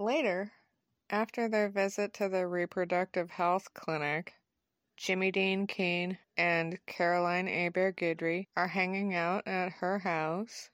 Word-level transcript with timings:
Later, 0.00 0.52
after 1.10 1.46
their 1.46 1.68
visit 1.68 2.14
to 2.14 2.30
the 2.30 2.46
reproductive 2.46 3.32
health 3.32 3.74
clinic, 3.74 4.32
Jimmy 4.96 5.30
Dean 5.30 5.66
Keene 5.66 6.16
and 6.38 6.78
Caroline 6.86 7.46
Hebert 7.46 7.96
Guidry 7.96 8.48
are 8.56 8.68
hanging 8.68 9.14
out 9.14 9.46
at 9.46 9.72
her 9.72 9.98
house. 9.98 10.70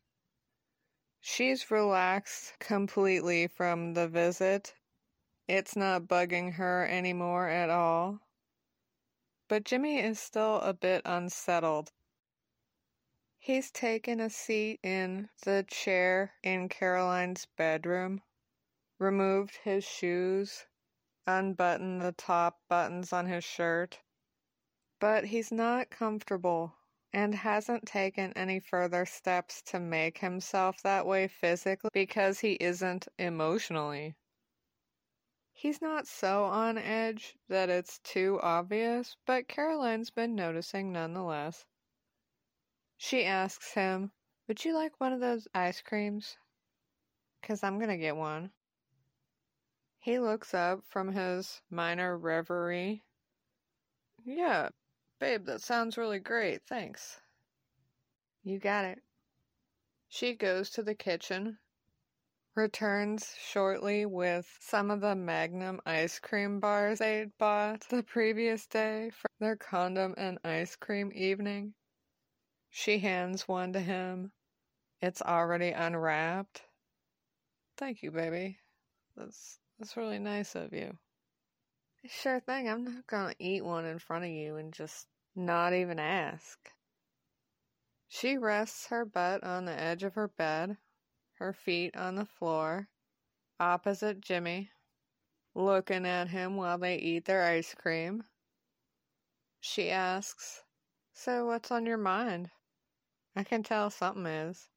She's 1.20 1.72
relaxed 1.72 2.56
completely 2.60 3.48
from 3.48 3.94
the 3.94 4.06
visit. 4.06 4.76
It's 5.48 5.74
not 5.74 6.06
bugging 6.06 6.52
her 6.52 6.86
anymore 6.86 7.48
at 7.48 7.68
all. 7.68 8.20
But 9.48 9.64
Jimmy 9.64 9.98
is 9.98 10.20
still 10.20 10.60
a 10.60 10.72
bit 10.72 11.02
unsettled. 11.04 11.90
He's 13.38 13.72
taken 13.72 14.20
a 14.20 14.30
seat 14.30 14.78
in 14.84 15.30
the 15.42 15.64
chair 15.68 16.34
in 16.44 16.68
Caroline's 16.68 17.48
bedroom, 17.56 18.22
removed 18.98 19.56
his 19.56 19.84
shoes, 19.84 20.66
unbuttoned 21.26 22.00
the 22.00 22.12
top 22.12 22.60
buttons 22.68 23.12
on 23.12 23.26
his 23.26 23.44
shirt. 23.44 24.00
But 24.98 25.26
he's 25.26 25.52
not 25.52 25.90
comfortable 25.90 26.74
and 27.12 27.34
hasn't 27.34 27.86
taken 27.86 28.32
any 28.34 28.60
further 28.60 29.06
steps 29.06 29.62
to 29.62 29.80
make 29.80 30.18
himself 30.18 30.82
that 30.82 31.06
way 31.06 31.28
physically 31.28 31.90
because 31.92 32.40
he 32.40 32.52
isn't 32.54 33.08
emotionally. 33.18 34.16
He's 35.52 35.80
not 35.80 36.06
so 36.06 36.44
on 36.44 36.76
edge 36.76 37.34
that 37.48 37.70
it's 37.70 37.98
too 38.00 38.38
obvious, 38.42 39.16
but 39.24 39.48
Caroline's 39.48 40.10
been 40.10 40.34
noticing 40.34 40.92
nonetheless. 40.92 41.64
She 42.98 43.24
asks 43.24 43.72
him, 43.72 44.12
Would 44.46 44.64
you 44.64 44.74
like 44.74 45.00
one 45.00 45.14
of 45.14 45.20
those 45.20 45.48
ice 45.54 45.80
creams? 45.80 46.36
Because 47.40 47.62
I'm 47.62 47.78
going 47.78 47.88
to 47.88 47.96
get 47.96 48.16
one. 48.16 48.52
He 50.06 50.20
looks 50.20 50.54
up 50.54 50.84
from 50.86 51.10
his 51.10 51.62
minor 51.68 52.16
reverie. 52.16 53.02
Yeah, 54.24 54.68
Babe, 55.18 55.46
that 55.46 55.62
sounds 55.62 55.98
really 55.98 56.20
great. 56.20 56.62
Thanks. 56.64 57.20
You 58.44 58.60
got 58.60 58.84
it. 58.84 59.02
She 60.08 60.34
goes 60.34 60.70
to 60.70 60.84
the 60.84 60.94
kitchen, 60.94 61.58
returns 62.54 63.34
shortly 63.36 64.06
with 64.06 64.46
some 64.60 64.92
of 64.92 65.00
the 65.00 65.16
Magnum 65.16 65.80
ice 65.84 66.20
cream 66.20 66.60
bars 66.60 67.00
they'd 67.00 67.36
bought 67.36 67.80
the 67.88 68.04
previous 68.04 68.64
day 68.68 69.10
for 69.10 69.28
their 69.40 69.56
condom 69.56 70.14
and 70.16 70.38
ice 70.44 70.76
cream 70.76 71.10
evening. 71.16 71.74
She 72.70 73.00
hands 73.00 73.48
one 73.48 73.72
to 73.72 73.80
him. 73.80 74.30
It's 75.00 75.20
already 75.20 75.70
unwrapped. 75.70 76.62
Thank 77.76 78.04
you, 78.04 78.12
baby. 78.12 78.60
That's 79.16 79.58
that's 79.78 79.96
really 79.96 80.18
nice 80.18 80.54
of 80.54 80.72
you. 80.72 80.96
Sure 82.06 82.40
thing. 82.40 82.68
I'm 82.68 82.84
not 82.84 83.06
gonna 83.06 83.34
eat 83.38 83.64
one 83.64 83.84
in 83.84 83.98
front 83.98 84.24
of 84.24 84.30
you 84.30 84.56
and 84.56 84.72
just 84.72 85.06
not 85.34 85.72
even 85.72 85.98
ask. 85.98 86.70
She 88.08 88.38
rests 88.38 88.86
her 88.86 89.04
butt 89.04 89.42
on 89.42 89.64
the 89.64 89.78
edge 89.78 90.04
of 90.04 90.14
her 90.14 90.28
bed, 90.28 90.78
her 91.34 91.52
feet 91.52 91.96
on 91.96 92.14
the 92.14 92.24
floor, 92.24 92.88
opposite 93.58 94.20
Jimmy, 94.20 94.70
looking 95.54 96.06
at 96.06 96.28
him 96.28 96.56
while 96.56 96.78
they 96.78 96.96
eat 96.96 97.24
their 97.24 97.44
ice 97.44 97.74
cream. 97.74 98.24
She 99.60 99.90
asks, 99.90 100.62
So 101.12 101.46
what's 101.46 101.70
on 101.70 101.86
your 101.86 101.98
mind? 101.98 102.50
I 103.34 103.42
can 103.42 103.62
tell 103.62 103.90
something 103.90 104.26
is. 104.26 104.70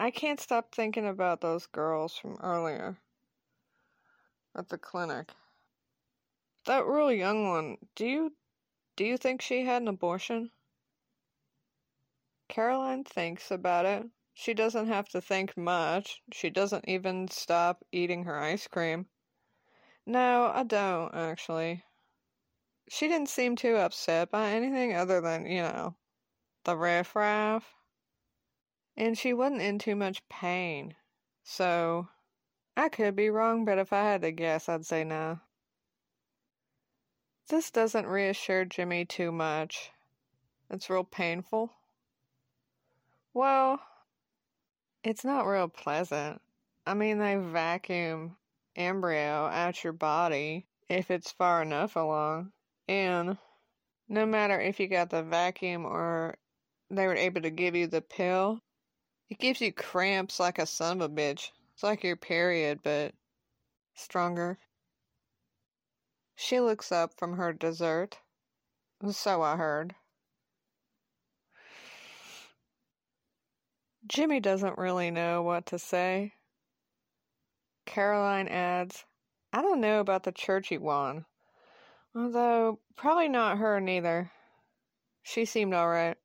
I 0.00 0.12
can't 0.12 0.38
stop 0.38 0.72
thinking 0.72 1.08
about 1.08 1.40
those 1.40 1.66
girls 1.66 2.16
from 2.16 2.36
earlier 2.40 2.96
at 4.54 4.68
the 4.68 4.78
clinic. 4.78 5.32
That 6.66 6.86
real 6.86 7.10
young 7.10 7.48
one, 7.48 7.78
do 7.96 8.06
you 8.06 8.32
do 8.94 9.04
you 9.04 9.16
think 9.16 9.42
she 9.42 9.64
had 9.64 9.82
an 9.82 9.88
abortion? 9.88 10.52
Caroline 12.48 13.02
thinks 13.02 13.50
about 13.50 13.86
it. 13.86 14.06
She 14.34 14.54
doesn't 14.54 14.86
have 14.86 15.08
to 15.08 15.20
think 15.20 15.56
much. 15.56 16.22
She 16.32 16.48
doesn't 16.48 16.88
even 16.88 17.26
stop 17.26 17.84
eating 17.90 18.22
her 18.22 18.38
ice 18.38 18.68
cream. 18.68 19.06
No, 20.06 20.52
I 20.54 20.62
don't, 20.62 21.12
actually. 21.12 21.82
She 22.88 23.08
didn't 23.08 23.30
seem 23.30 23.56
too 23.56 23.74
upset 23.74 24.30
by 24.30 24.50
anything 24.50 24.94
other 24.94 25.20
than, 25.20 25.44
you 25.46 25.62
know, 25.62 25.96
the 26.62 26.76
riffraff 26.76 27.74
and 28.98 29.16
she 29.16 29.32
wasn't 29.32 29.62
in 29.62 29.78
too 29.78 29.94
much 29.94 30.28
pain. 30.28 30.92
So, 31.44 32.08
I 32.76 32.88
could 32.88 33.14
be 33.14 33.30
wrong, 33.30 33.64
but 33.64 33.78
if 33.78 33.92
I 33.92 34.02
had 34.02 34.22
to 34.22 34.32
guess, 34.32 34.68
I'd 34.68 34.84
say 34.84 35.04
no. 35.04 35.38
This 37.48 37.70
doesn't 37.70 38.08
reassure 38.08 38.64
Jimmy 38.64 39.04
too 39.04 39.30
much. 39.30 39.92
It's 40.68 40.90
real 40.90 41.04
painful. 41.04 41.70
Well, 43.32 43.80
it's 45.04 45.24
not 45.24 45.46
real 45.46 45.68
pleasant. 45.68 46.42
I 46.84 46.94
mean, 46.94 47.18
they 47.18 47.36
vacuum 47.36 48.36
embryo 48.74 49.46
out 49.46 49.84
your 49.84 49.92
body 49.92 50.66
if 50.88 51.10
it's 51.10 51.30
far 51.30 51.62
enough 51.62 51.94
along. 51.94 52.50
And 52.88 53.38
no 54.08 54.26
matter 54.26 54.60
if 54.60 54.80
you 54.80 54.88
got 54.88 55.10
the 55.10 55.22
vacuum 55.22 55.86
or 55.86 56.36
they 56.90 57.06
were 57.06 57.14
able 57.14 57.42
to 57.42 57.50
give 57.50 57.76
you 57.76 57.86
the 57.86 58.00
pill, 58.00 58.60
it 59.30 59.38
gives 59.38 59.60
you 59.60 59.72
cramps 59.72 60.40
like 60.40 60.58
a 60.58 60.66
son 60.66 61.00
of 61.00 61.10
a 61.10 61.14
bitch. 61.14 61.50
It's 61.74 61.82
like 61.82 62.02
your 62.02 62.16
period, 62.16 62.80
but 62.82 63.14
stronger. 63.94 64.58
She 66.34 66.60
looks 66.60 66.92
up 66.92 67.12
from 67.18 67.36
her 67.36 67.52
dessert. 67.52 68.18
So 69.10 69.42
I 69.42 69.56
heard. 69.56 69.94
Jimmy 74.06 74.40
doesn't 74.40 74.78
really 74.78 75.10
know 75.10 75.42
what 75.42 75.66
to 75.66 75.78
say. 75.78 76.32
Caroline 77.84 78.48
adds, 78.48 79.04
I 79.52 79.62
don't 79.62 79.80
know 79.80 80.00
about 80.00 80.22
the 80.22 80.32
churchy 80.32 80.78
one. 80.78 81.26
Although, 82.14 82.80
probably 82.96 83.28
not 83.28 83.58
her 83.58 83.80
neither. 83.80 84.30
She 85.22 85.44
seemed 85.44 85.74
alright. 85.74 86.16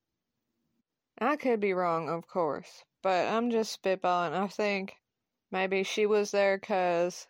I 1.20 1.36
could 1.36 1.60
be 1.60 1.74
wrong, 1.74 2.10
of 2.10 2.28
course, 2.28 2.84
but 3.04 3.28
I'm 3.28 3.52
just 3.52 3.82
spitballing. 3.84 4.34
I 4.34 4.48
think 4.48 4.96
maybe 5.52 5.84
she 5.84 6.06
was 6.08 6.32
there 6.32 6.58
because, 6.58 7.28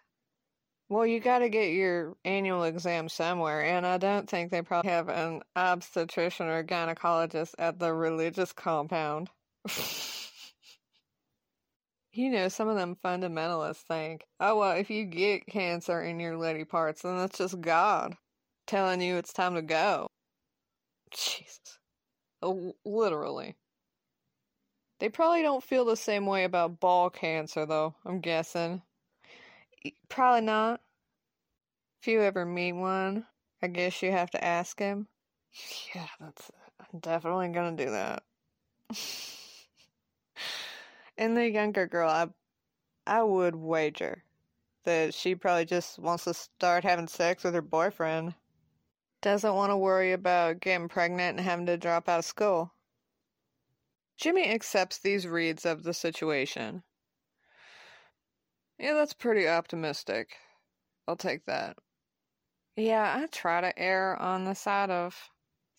well, 0.88 1.06
you 1.06 1.20
got 1.20 1.40
to 1.40 1.50
get 1.50 1.74
your 1.74 2.16
annual 2.24 2.64
exam 2.64 3.10
somewhere, 3.10 3.64
and 3.64 3.86
I 3.86 3.98
don't 3.98 4.30
think 4.30 4.52
they 4.52 4.62
probably 4.62 4.92
have 4.92 5.10
an 5.10 5.42
obstetrician 5.56 6.48
or 6.48 6.64
gynecologist 6.64 7.56
at 7.60 7.80
the 7.80 7.94
religious 7.94 8.54
compound. 8.54 9.30
you 12.14 12.30
know, 12.30 12.48
some 12.48 12.70
of 12.70 12.78
them 12.78 12.96
fundamentalists 13.04 13.82
think, 13.82 14.24
oh, 14.40 14.60
well, 14.60 14.78
if 14.78 14.90
you 14.92 15.06
get 15.06 15.48
cancer 15.48 16.02
in 16.02 16.20
your 16.20 16.38
lady 16.38 16.64
parts, 16.64 17.02
then 17.02 17.18
that's 17.18 17.40
just 17.40 17.60
God 17.60 18.16
telling 18.68 19.02
you 19.02 19.18
it's 19.18 19.34
time 19.34 19.56
to 19.56 19.62
go. 19.62 20.08
Jesus. 21.12 21.80
Oh, 22.42 22.76
literally. 22.86 23.56
They 25.04 25.10
probably 25.10 25.42
don't 25.42 25.62
feel 25.62 25.84
the 25.84 25.98
same 25.98 26.26
way 26.26 26.46
about 26.46 26.80
ball 26.80 27.10
cancer, 27.10 27.66
though, 27.66 27.94
I'm 28.06 28.22
guessing. 28.22 28.82
Probably 30.08 30.40
not. 30.40 30.80
If 32.02 32.08
you 32.08 32.22
ever 32.22 32.46
meet 32.46 32.72
one, 32.72 33.26
I 33.62 33.68
guess 33.68 34.02
you 34.02 34.12
have 34.12 34.32
to 34.32 34.42
ask 34.42 34.80
him. 34.80 35.10
Yeah, 35.94 36.08
that's. 36.22 36.50
I'm 36.80 37.02
definitely 37.02 37.50
gonna 37.50 37.76
do 37.76 37.90
that. 37.92 38.24
and 41.18 41.36
the 41.36 41.50
younger 41.50 41.86
girl, 41.86 42.10
I, 42.10 42.30
I 43.06 43.24
would 43.24 43.58
wager 43.58 44.24
that 44.86 45.14
she 45.14 45.36
probably 45.36 45.66
just 45.66 46.00
wants 46.00 46.24
to 46.24 46.34
start 46.34 46.86
having 46.86 47.10
sex 47.10 47.44
with 47.44 47.56
her 47.56 47.62
boyfriend. 47.62 48.36
Doesn't 49.22 49.54
want 49.54 49.72
to 49.72 49.76
worry 49.76 50.14
about 50.14 50.62
getting 50.62 50.88
pregnant 50.88 51.40
and 51.40 51.46
having 51.46 51.66
to 51.66 51.76
drop 51.76 52.08
out 52.08 52.20
of 52.20 52.26
school. 52.26 52.72
Jimmy 54.18 54.50
accepts 54.50 55.00
these 55.00 55.28
reads 55.28 55.66
of 55.66 55.84
the 55.84 55.94
situation. 55.94 56.84
Yeah, 58.78 58.94
that's 58.94 59.14
pretty 59.14 59.48
optimistic. 59.48 60.38
I'll 61.08 61.16
take 61.16 61.46
that. 61.46 61.78
Yeah, 62.76 63.22
I 63.22 63.28
try 63.28 63.62
to 63.62 63.78
err 63.78 64.16
on 64.20 64.46
the 64.46 64.56
side 64.56 64.90
of 64.90 65.30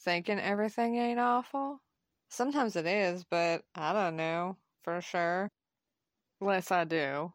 thinking 0.01 0.39
everything 0.39 0.97
ain't 0.97 1.19
awful. 1.19 1.81
Sometimes 2.29 2.77
it 2.77 2.87
is, 2.87 3.25
but 3.25 3.65
I 3.75 3.93
don't 3.93 4.17
know 4.17 4.57
for 4.83 5.01
sure. 5.01 5.51
Unless 6.41 6.71
I 6.71 6.85
do. 6.85 7.33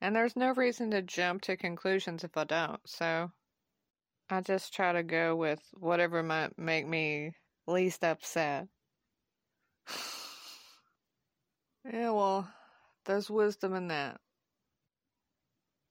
And 0.00 0.16
there's 0.16 0.36
no 0.36 0.52
reason 0.54 0.90
to 0.92 1.02
jump 1.02 1.42
to 1.42 1.56
conclusions 1.56 2.24
if 2.24 2.36
I 2.36 2.44
don't, 2.44 2.80
so 2.86 3.30
I 4.30 4.40
just 4.40 4.72
try 4.72 4.92
to 4.92 5.02
go 5.02 5.36
with 5.36 5.60
whatever 5.74 6.22
might 6.22 6.58
make 6.58 6.86
me 6.86 7.34
least 7.66 8.02
upset. 8.02 8.68
Yeah, 11.84 12.12
well, 12.12 12.50
there's 13.04 13.28
wisdom 13.28 13.74
in 13.74 13.88
that. 13.88 14.18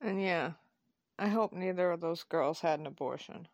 And 0.01 0.21
yeah, 0.21 0.55
I 1.19 1.29
hope 1.29 1.53
neither 1.53 1.91
of 1.91 2.01
those 2.01 2.23
girls 2.23 2.61
had 2.61 2.79
an 2.79 2.87
abortion. 2.87 3.49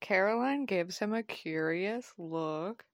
Caroline 0.00 0.64
gives 0.64 1.00
him 1.00 1.12
a 1.12 1.22
curious 1.22 2.14
look. 2.18 2.86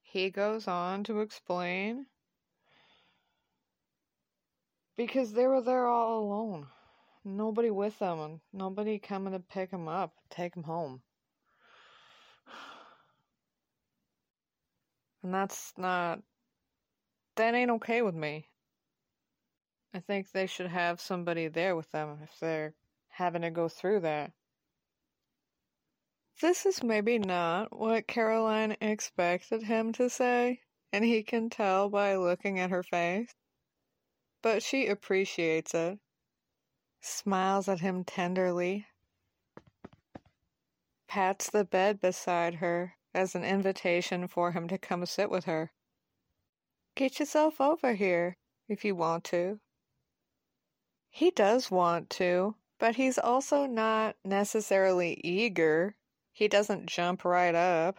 He 0.00 0.30
goes 0.30 0.66
on 0.68 1.04
to 1.04 1.20
explain. 1.20 2.06
Because 4.96 5.32
they 5.32 5.46
were 5.46 5.60
there 5.60 5.86
all 5.86 6.18
alone. 6.18 6.68
Nobody 7.24 7.70
with 7.70 7.98
them, 7.98 8.18
and 8.20 8.40
nobody 8.52 8.98
coming 8.98 9.32
to 9.34 9.40
pick 9.40 9.70
them 9.70 9.88
up, 9.88 10.14
take 10.30 10.54
them 10.54 10.64
home. 10.64 11.02
And 15.22 15.34
that's 15.34 15.72
not. 15.76 16.22
That 17.36 17.54
ain't 17.54 17.70
okay 17.72 18.02
with 18.02 18.14
me. 18.14 18.48
I 19.94 20.00
think 20.00 20.30
they 20.30 20.46
should 20.46 20.68
have 20.68 21.00
somebody 21.00 21.48
there 21.48 21.76
with 21.76 21.90
them 21.90 22.18
if 22.22 22.38
they're 22.40 22.74
having 23.08 23.42
to 23.42 23.50
go 23.50 23.68
through 23.68 24.00
that. 24.00 24.32
This 26.40 26.66
is 26.66 26.82
maybe 26.82 27.18
not 27.18 27.78
what 27.78 28.06
Caroline 28.06 28.76
expected 28.80 29.62
him 29.62 29.92
to 29.94 30.10
say, 30.10 30.60
and 30.92 31.04
he 31.04 31.22
can 31.22 31.48
tell 31.48 31.88
by 31.88 32.16
looking 32.16 32.58
at 32.58 32.70
her 32.70 32.82
face. 32.82 33.34
But 34.42 34.62
she 34.62 34.86
appreciates 34.86 35.72
it, 35.74 35.98
smiles 37.00 37.68
at 37.68 37.80
him 37.80 38.04
tenderly, 38.04 38.86
pats 41.08 41.48
the 41.50 41.64
bed 41.64 42.00
beside 42.00 42.56
her 42.56 42.96
as 43.14 43.34
an 43.34 43.44
invitation 43.44 44.28
for 44.28 44.52
him 44.52 44.68
to 44.68 44.76
come 44.76 45.06
sit 45.06 45.30
with 45.30 45.44
her. 45.46 45.72
Get 46.96 47.20
yourself 47.20 47.60
over 47.60 47.92
here 47.92 48.38
if 48.70 48.82
you 48.82 48.94
want 48.94 49.24
to. 49.24 49.60
He 51.10 51.30
does 51.30 51.70
want 51.70 52.08
to, 52.10 52.56
but 52.78 52.96
he's 52.96 53.18
also 53.18 53.66
not 53.66 54.16
necessarily 54.24 55.20
eager. 55.22 55.96
He 56.32 56.48
doesn't 56.48 56.86
jump 56.86 57.22
right 57.22 57.54
up. 57.54 57.98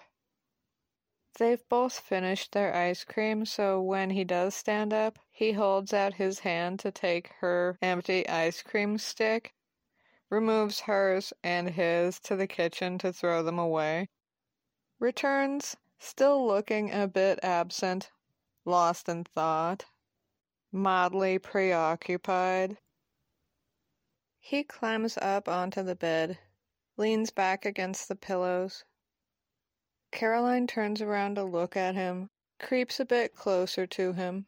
They've 1.38 1.62
both 1.70 2.00
finished 2.00 2.54
their 2.54 2.76
ice 2.76 3.04
cream, 3.04 3.46
so 3.46 3.80
when 3.80 4.10
he 4.10 4.24
does 4.24 4.56
stand 4.56 4.92
up, 4.92 5.20
he 5.30 5.52
holds 5.52 5.94
out 5.94 6.16
his 6.16 6.40
hand 6.40 6.80
to 6.80 6.92
take 6.92 7.34
her 7.40 7.78
empty 7.84 8.28
ice 8.28 8.64
cream 8.64 8.98
stick, 8.98 9.54
removes 10.32 10.82
hers 10.82 11.34
and 11.44 11.70
his 11.70 12.20
to 12.22 12.36
the 12.36 12.48
kitchen 12.48 12.98
to 12.98 13.14
throw 13.14 13.44
them 13.44 13.60
away, 13.60 14.10
returns, 15.00 15.78
still 16.00 16.48
looking 16.48 16.92
a 16.92 17.08
bit 17.08 17.40
absent, 17.44 18.10
lost 18.68 19.08
in 19.08 19.24
thought, 19.24 19.86
mildly 20.72 21.40
preoccupied. 21.40 22.78
He 24.38 24.64
climbs 24.64 25.18
up 25.18 25.48
onto 25.48 25.81
the 25.81 25.96
bed, 25.96 26.38
leans 26.98 27.31
back 27.31 27.66
against 27.66 28.08
the 28.08 28.16
pillows. 28.16 28.84
Caroline 30.12 30.68
turns 30.68 31.02
around 31.02 31.36
to 31.36 31.44
look 31.44 31.78
at 31.78 31.96
him, 31.96 32.30
creeps 32.60 33.00
a 33.00 33.06
bit 33.06 33.34
closer 33.34 33.88
to 33.88 34.14
him, 34.14 34.46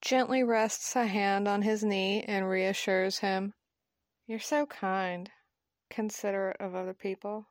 gently 0.00 0.42
rests 0.42 0.96
a 0.96 1.06
hand 1.06 1.46
on 1.46 1.62
his 1.62 1.84
knee 1.84 2.22
and 2.24 2.48
reassures 2.48 3.20
him. 3.20 3.54
You're 4.26 4.40
so 4.40 4.66
kind, 4.66 5.30
considerate 5.88 6.56
of 6.60 6.74
other 6.74 6.94
people. 6.94 7.46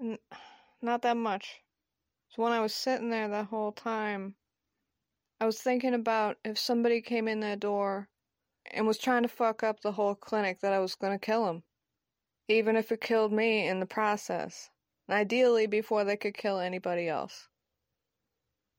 N- 0.00 0.18
not 0.82 1.02
that 1.02 1.16
much. 1.16 1.62
So 2.36 2.42
when 2.42 2.52
I 2.52 2.60
was 2.60 2.74
sitting 2.74 3.08
there 3.08 3.28
the 3.28 3.44
whole 3.44 3.72
time, 3.72 4.34
I 5.40 5.46
was 5.46 5.58
thinking 5.58 5.94
about 5.94 6.36
if 6.44 6.58
somebody 6.58 7.00
came 7.00 7.28
in 7.28 7.40
that 7.40 7.60
door 7.60 8.10
and 8.70 8.86
was 8.86 8.98
trying 8.98 9.22
to 9.22 9.28
fuck 9.28 9.62
up 9.62 9.80
the 9.80 9.92
whole 9.92 10.14
clinic 10.14 10.60
that 10.60 10.74
I 10.74 10.80
was 10.80 10.96
going 10.96 11.18
to 11.18 11.24
kill 11.24 11.48
him. 11.48 11.62
Even 12.46 12.76
if 12.76 12.92
it 12.92 13.00
killed 13.00 13.32
me 13.32 13.66
in 13.66 13.80
the 13.80 13.86
process. 13.86 14.68
Ideally 15.08 15.66
before 15.66 16.04
they 16.04 16.18
could 16.18 16.36
kill 16.36 16.58
anybody 16.58 17.08
else. 17.08 17.48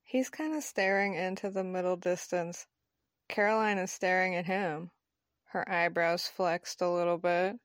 He's 0.03 0.29
kind 0.29 0.53
of 0.53 0.61
staring 0.61 1.15
into 1.15 1.49
the 1.49 1.63
middle 1.63 1.97
distance. 1.97 2.67
Caroline 3.27 3.79
is 3.79 3.91
staring 3.91 4.35
at 4.35 4.45
him. 4.45 4.91
Her 5.45 5.67
eyebrows 5.67 6.27
flexed 6.27 6.79
a 6.83 6.91
little 6.91 7.17
bit. 7.17 7.55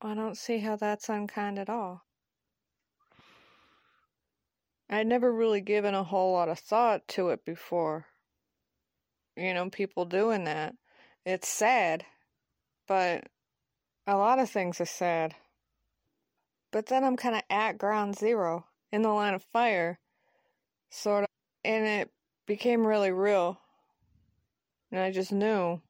I 0.00 0.14
don't 0.14 0.38
see 0.38 0.60
how 0.60 0.76
that's 0.76 1.10
unkind 1.10 1.58
at 1.58 1.68
all. 1.68 2.06
I'd 4.94 5.08
never 5.08 5.32
really 5.32 5.60
given 5.60 5.92
a 5.92 6.04
whole 6.04 6.32
lot 6.34 6.48
of 6.48 6.60
thought 6.60 7.08
to 7.08 7.30
it 7.30 7.44
before. 7.44 8.06
You 9.36 9.52
know, 9.52 9.68
people 9.68 10.04
doing 10.04 10.44
that. 10.44 10.76
It's 11.26 11.48
sad, 11.48 12.06
but 12.86 13.24
a 14.06 14.16
lot 14.16 14.38
of 14.38 14.48
things 14.48 14.80
are 14.80 14.86
sad. 14.86 15.34
But 16.70 16.86
then 16.86 17.02
I'm 17.02 17.16
kind 17.16 17.34
of 17.34 17.42
at 17.50 17.76
ground 17.76 18.16
zero 18.16 18.66
in 18.92 19.02
the 19.02 19.08
line 19.08 19.34
of 19.34 19.42
fire, 19.42 19.98
sort 20.90 21.24
of, 21.24 21.28
and 21.64 21.84
it 21.84 22.10
became 22.46 22.86
really 22.86 23.10
real. 23.10 23.58
And 24.92 25.00
I 25.00 25.10
just 25.10 25.32
knew 25.32 25.80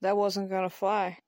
that 0.00 0.16
wasn't 0.16 0.50
going 0.50 0.68
to 0.68 0.74
fly. 0.74 1.18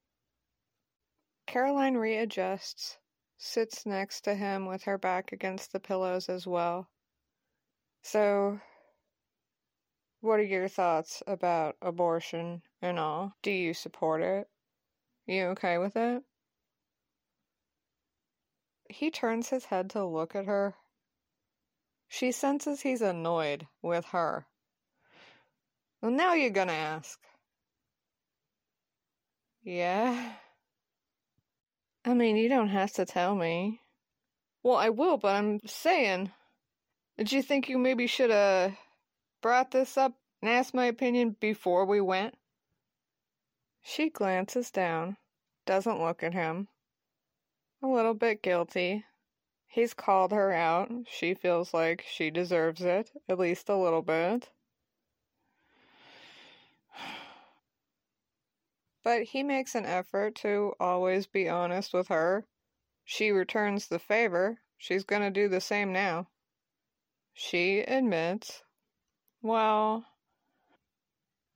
Caroline 1.46 1.96
readjusts 1.96 2.98
sits 3.38 3.86
next 3.86 4.22
to 4.22 4.34
him 4.34 4.66
with 4.66 4.84
her 4.84 4.98
back 4.98 5.32
against 5.32 5.72
the 5.72 5.80
pillows 5.80 6.28
as 6.28 6.46
well. 6.46 6.88
So, 8.02 8.60
what 10.20 10.40
are 10.40 10.44
your 10.44 10.68
thoughts 10.68 11.22
about 11.26 11.76
abortion 11.82 12.62
and 12.80 12.98
all? 12.98 13.34
Do 13.42 13.50
you 13.50 13.74
support 13.74 14.22
it? 14.22 14.48
You 15.26 15.46
okay 15.48 15.78
with 15.78 15.96
it? 15.96 16.22
He 18.88 19.10
turns 19.10 19.48
his 19.48 19.66
head 19.66 19.90
to 19.90 20.04
look 20.04 20.34
at 20.34 20.46
her. 20.46 20.74
She 22.08 22.30
senses 22.30 22.82
he's 22.82 23.02
annoyed 23.02 23.66
with 23.82 24.06
her. 24.06 24.46
Well, 26.00 26.12
now 26.12 26.34
you're 26.34 26.50
gonna 26.50 26.72
ask. 26.72 27.18
Yeah? 29.62 30.36
I 32.06 32.14
mean, 32.14 32.36
you 32.36 32.48
don't 32.48 32.68
have 32.68 32.92
to 32.92 33.04
tell 33.04 33.34
me. 33.34 33.80
Well, 34.62 34.76
I 34.76 34.90
will, 34.90 35.16
but 35.16 35.34
I'm 35.34 35.58
saying. 35.66 36.30
Did 37.18 37.32
you 37.32 37.42
think 37.42 37.68
you 37.68 37.78
maybe 37.78 38.06
should 38.06 38.30
have 38.30 38.76
brought 39.42 39.72
this 39.72 39.96
up 39.96 40.12
and 40.40 40.48
asked 40.48 40.72
my 40.72 40.84
opinion 40.84 41.34
before 41.40 41.84
we 41.84 42.00
went? 42.00 42.36
She 43.82 44.08
glances 44.08 44.70
down, 44.70 45.16
doesn't 45.66 46.00
look 46.00 46.22
at 46.22 46.32
him. 46.32 46.68
A 47.82 47.88
little 47.88 48.14
bit 48.14 48.40
guilty. 48.40 49.04
He's 49.66 49.92
called 49.92 50.30
her 50.30 50.52
out. 50.52 50.88
She 51.10 51.34
feels 51.34 51.74
like 51.74 52.04
she 52.08 52.30
deserves 52.30 52.82
it, 52.82 53.10
at 53.28 53.40
least 53.40 53.68
a 53.68 53.76
little 53.76 54.02
bit. 54.02 54.48
But 59.06 59.22
he 59.22 59.44
makes 59.44 59.76
an 59.76 59.86
effort 59.86 60.34
to 60.42 60.74
always 60.80 61.28
be 61.28 61.48
honest 61.48 61.94
with 61.94 62.08
her. 62.08 62.44
She 63.04 63.30
returns 63.30 63.86
the 63.86 64.00
favor. 64.00 64.58
She's 64.78 65.04
going 65.04 65.22
to 65.22 65.30
do 65.30 65.46
the 65.46 65.60
same 65.60 65.92
now. 65.92 66.26
She 67.32 67.82
admits, 67.82 68.64
Well, 69.42 70.06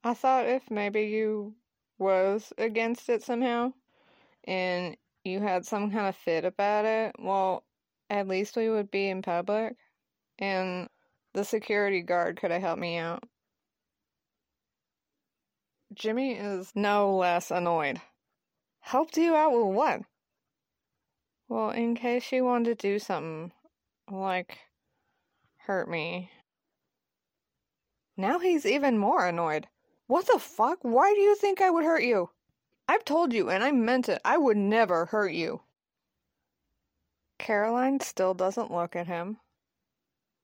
I 0.05 0.15
thought 0.15 0.47
if 0.47 0.71
maybe 0.71 1.03
you 1.07 1.57
was 1.99 2.53
against 2.57 3.09
it 3.09 3.25
somehow 3.25 3.73
and 4.45 4.97
you 5.25 5.41
had 5.41 5.67
some 5.67 5.91
kind 5.91 6.07
of 6.07 6.15
fit 6.15 6.45
about 6.45 6.85
it, 6.85 7.17
well, 7.19 7.65
at 8.09 8.29
least 8.29 8.57
we 8.57 8.71
would 8.71 8.93
be 8.93 9.09
in 9.09 9.23
public 9.23 9.75
and 10.39 10.89
the 11.33 11.45
security 11.45 12.03
guard 12.03 12.41
could 12.41 12.53
have 12.53 12.63
helped 12.63 12.81
me 12.81 12.97
out. 12.97 13.25
Jimmy 15.93 16.35
is 16.35 16.71
no 16.77 17.17
less 17.17 17.51
annoyed. 17.51 18.01
Helped 18.79 19.17
you 19.17 19.35
out 19.35 19.51
with 19.51 19.75
what? 19.75 20.03
Well, 21.49 21.71
in 21.71 21.97
case 21.97 22.23
she 22.23 22.41
wanted 22.41 22.79
to 22.79 22.89
do 22.93 22.99
something, 23.01 23.53
like 24.09 24.59
hurt 25.57 25.89
me. 25.89 26.31
Now 28.17 28.39
he's 28.39 28.65
even 28.65 28.99
more 28.99 29.27
annoyed. 29.27 29.67
What 30.07 30.27
the 30.27 30.39
fuck? 30.39 30.79
Why 30.83 31.13
do 31.13 31.21
you 31.21 31.35
think 31.35 31.61
I 31.61 31.71
would 31.71 31.85
hurt 31.85 32.05
you? 32.05 32.31
I've 32.87 33.05
told 33.05 33.33
you, 33.33 33.51
and 33.51 33.65
I 33.65 33.73
meant 33.73 34.09
it. 34.09 34.21
I 34.25 34.37
would 34.39 34.57
never 34.57 35.07
hurt 35.07 35.33
you. 35.33 35.63
Caroline 37.39 37.99
still 37.99 38.35
doesn't 38.35 38.73
look 38.73 38.95
at 38.95 39.09
him. 39.09 39.39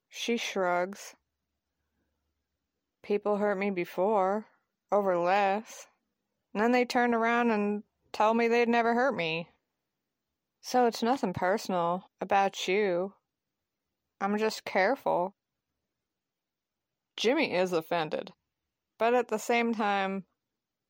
She 0.09 0.37
shrugs. 0.37 1.15
People 3.03 3.37
hurt 3.37 3.59
me 3.59 3.71
before 3.71 4.47
over 4.93 5.19
less. 5.19 5.87
And 6.53 6.63
then 6.63 6.73
they 6.73 6.85
turned 6.85 7.15
around 7.15 7.51
and 7.51 7.83
told 8.13 8.37
me 8.37 8.49
they'd 8.49 8.69
never 8.69 8.95
hurt 8.95 9.15
me. 9.15 9.51
So 10.61 10.87
it's 10.87 11.03
nothing 11.03 11.33
personal 11.33 12.11
about 12.21 12.67
you. 12.67 13.15
I'm 14.21 14.39
just 14.39 14.65
careful. 14.65 15.35
Jimmy 17.17 17.55
is 17.55 17.73
offended, 17.73 18.33
but 18.99 19.15
at 19.15 19.29
the 19.29 19.39
same 19.39 19.75
time, 19.75 20.25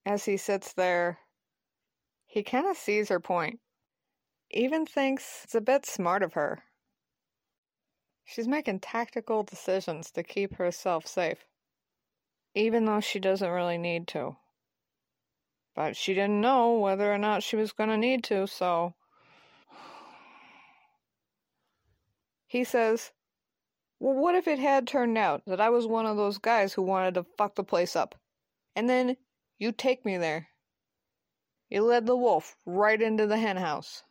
as 0.05 0.25
he 0.25 0.37
sits 0.37 0.73
there, 0.73 1.19
he 2.27 2.43
kind 2.43 2.67
of 2.67 2.77
sees 2.77 3.09
her 3.09 3.21
point. 3.21 3.61
Even 4.51 4.87
thinks 4.87 5.43
it's 5.45 5.55
a 5.55 5.61
bit 5.61 5.85
smart 5.85 6.23
of 6.23 6.35
her. 6.35 6.63
She's 8.25 8.49
making 8.49 8.81
tactical 8.81 9.43
decisions 9.43 10.11
to 10.13 10.23
keep 10.23 10.55
herself 10.55 11.07
safe, 11.07 11.45
even 12.57 12.87
though 12.87 13.01
she 13.01 13.21
doesn't 13.21 13.51
really 13.51 13.77
need 13.77 14.09
to. 14.09 14.35
But 15.75 15.95
she 15.95 16.15
didn't 16.15 16.41
know 16.41 16.79
whether 16.79 17.13
or 17.13 17.19
not 17.19 17.43
she 17.43 17.55
was 17.55 17.73
going 17.73 17.91
to 17.91 17.99
need 17.99 18.25
to, 18.25 18.47
so. 18.47 18.95
He 22.47 22.65
says, 22.65 23.13
Well, 24.01 24.15
what 24.15 24.35
if 24.35 24.49
it 24.49 24.59
had 24.59 24.87
turned 24.87 25.19
out 25.19 25.43
that 25.47 25.61
I 25.61 25.69
was 25.69 25.87
one 25.87 26.07
of 26.07 26.17
those 26.17 26.39
guys 26.39 26.73
who 26.73 26.81
wanted 26.81 27.15
to 27.15 27.27
fuck 27.37 27.57
the 27.57 27.63
place 27.63 27.95
up? 27.95 28.15
And 28.75 28.89
then 28.89 29.19
you 29.59 29.71
take 29.71 30.07
me 30.07 30.17
there. 30.17 30.49
You 31.69 31.83
led 31.83 32.07
the 32.07 32.17
wolf 32.17 32.57
right 32.65 33.01
into 33.01 33.27
the 33.27 33.37
henhouse. 33.37 34.03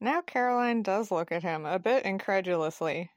Now 0.00 0.20
Caroline 0.20 0.82
does 0.82 1.10
look 1.10 1.32
at 1.32 1.42
him 1.42 1.66
a 1.66 1.80
bit 1.80 2.04
incredulously. 2.04 3.10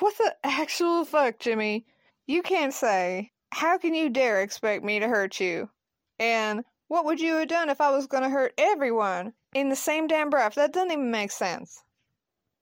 What 0.00 0.18
the 0.18 0.34
actual 0.42 1.04
fuck, 1.04 1.38
Jimmy? 1.38 1.86
You 2.26 2.42
can't 2.42 2.74
say. 2.74 3.32
How 3.52 3.78
can 3.78 3.94
you 3.94 4.10
dare 4.10 4.42
expect 4.42 4.84
me 4.84 4.98
to 4.98 5.08
hurt 5.08 5.38
you? 5.40 5.70
And 6.18 6.64
what 6.88 7.04
would 7.04 7.20
you 7.20 7.34
have 7.36 7.48
done 7.48 7.70
if 7.70 7.80
I 7.80 7.90
was 7.90 8.06
gonna 8.06 8.28
hurt 8.28 8.52
everyone 8.58 9.32
in 9.54 9.68
the 9.68 9.76
same 9.76 10.06
damn 10.06 10.30
breath? 10.30 10.54
That 10.54 10.72
doesn't 10.72 10.90
even 10.90 11.10
make 11.10 11.30
sense. 11.30 11.82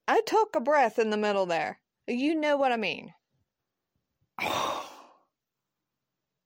I 0.06 0.20
took 0.22 0.54
a 0.54 0.60
breath 0.60 0.98
in 0.98 1.10
the 1.10 1.16
middle 1.16 1.46
there. 1.46 1.80
You 2.06 2.34
know 2.34 2.56
what 2.56 2.72
I 2.72 2.76
mean. 2.76 3.14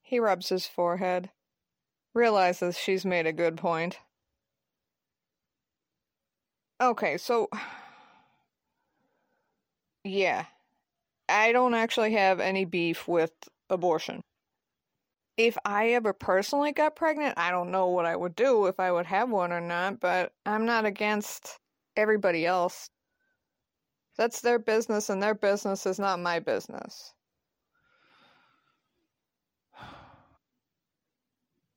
he 0.02 0.20
rubs 0.20 0.48
his 0.48 0.66
forehead, 0.66 1.30
realizes 2.14 2.78
she's 2.78 3.04
made 3.04 3.26
a 3.26 3.32
good 3.32 3.56
point. 3.56 3.98
Okay, 6.80 7.18
so. 7.18 7.48
Yeah. 10.04 10.46
I 11.28 11.52
don't 11.52 11.74
actually 11.74 12.12
have 12.12 12.40
any 12.40 12.64
beef 12.64 13.06
with 13.06 13.32
abortion. 13.70 14.22
If 15.36 15.56
I 15.64 15.90
ever 15.90 16.12
personally 16.12 16.72
got 16.72 16.96
pregnant, 16.96 17.38
I 17.38 17.50
don't 17.50 17.70
know 17.70 17.88
what 17.88 18.06
I 18.06 18.16
would 18.16 18.34
do 18.34 18.66
if 18.66 18.80
I 18.80 18.90
would 18.90 19.06
have 19.06 19.30
one 19.30 19.52
or 19.52 19.60
not, 19.60 20.00
but 20.00 20.32
I'm 20.44 20.66
not 20.66 20.84
against 20.84 21.58
everybody 21.96 22.44
else. 22.44 22.90
That's 24.16 24.40
their 24.40 24.58
business, 24.58 25.10
and 25.10 25.22
their 25.22 25.34
business 25.34 25.86
is 25.86 25.98
not 26.00 26.18
my 26.18 26.40
business. 26.40 27.14